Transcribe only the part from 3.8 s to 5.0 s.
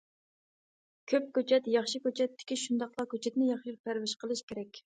پەرۋىش قىلىش كېرەك.